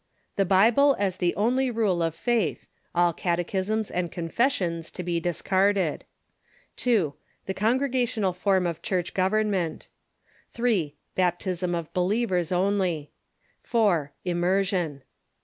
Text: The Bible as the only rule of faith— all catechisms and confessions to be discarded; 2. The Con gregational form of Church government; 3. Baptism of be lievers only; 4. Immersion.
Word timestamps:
The 0.35 0.45
Bible 0.45 0.95
as 0.97 1.17
the 1.17 1.35
only 1.35 1.69
rule 1.69 2.01
of 2.01 2.15
faith— 2.15 2.65
all 2.95 3.13
catechisms 3.13 3.91
and 3.91 4.11
confessions 4.11 4.89
to 4.89 5.03
be 5.03 5.19
discarded; 5.19 6.05
2. 6.77 7.13
The 7.45 7.53
Con 7.53 7.79
gregational 7.79 8.35
form 8.35 8.65
of 8.65 8.81
Church 8.81 9.13
government; 9.13 9.89
3. 10.53 10.95
Baptism 11.13 11.75
of 11.75 11.93
be 11.93 12.01
lievers 12.01 12.51
only; 12.51 13.11
4. 13.61 14.11
Immersion. 14.25 15.03